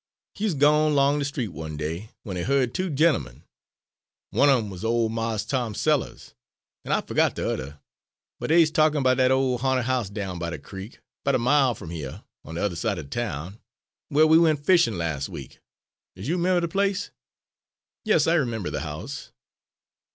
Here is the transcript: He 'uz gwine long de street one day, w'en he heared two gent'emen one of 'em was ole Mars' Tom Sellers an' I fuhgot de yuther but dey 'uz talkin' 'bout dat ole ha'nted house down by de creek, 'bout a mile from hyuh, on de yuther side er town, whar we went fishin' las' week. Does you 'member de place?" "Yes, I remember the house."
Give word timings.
He 0.33 0.47
'uz 0.47 0.55
gwine 0.55 0.95
long 0.95 1.19
de 1.19 1.25
street 1.25 1.49
one 1.49 1.77
day, 1.77 2.09
w'en 2.25 2.35
he 2.35 2.41
heared 2.43 2.73
two 2.73 2.89
gent'emen 2.89 3.43
one 4.31 4.49
of 4.49 4.57
'em 4.57 4.71
was 4.71 4.83
ole 4.83 5.09
Mars' 5.09 5.45
Tom 5.45 5.75
Sellers 5.75 6.33
an' 6.83 6.91
I 6.91 7.01
fuhgot 7.01 7.35
de 7.35 7.43
yuther 7.43 7.79
but 8.39 8.47
dey 8.47 8.63
'uz 8.63 8.71
talkin' 8.71 9.03
'bout 9.03 9.17
dat 9.17 9.29
ole 9.29 9.59
ha'nted 9.59 9.83
house 9.85 10.09
down 10.09 10.39
by 10.39 10.49
de 10.49 10.57
creek, 10.57 11.01
'bout 11.23 11.35
a 11.35 11.37
mile 11.37 11.75
from 11.75 11.91
hyuh, 11.91 12.23
on 12.43 12.55
de 12.55 12.61
yuther 12.61 12.75
side 12.75 12.97
er 12.97 13.03
town, 13.03 13.59
whar 14.09 14.25
we 14.25 14.39
went 14.39 14.65
fishin' 14.65 14.97
las' 14.97 15.29
week. 15.29 15.59
Does 16.15 16.27
you 16.27 16.39
'member 16.39 16.61
de 16.61 16.67
place?" 16.67 17.11
"Yes, 18.03 18.25
I 18.25 18.33
remember 18.33 18.71
the 18.71 18.79
house." 18.79 19.29